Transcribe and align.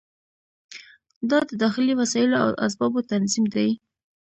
دا 1.29 1.39
د 1.49 1.51
داخلي 1.63 1.93
وسایلو 2.01 2.37
او 2.43 2.49
اسبابو 2.65 2.99
تنظیم 3.11 3.45
دی. 3.55 3.69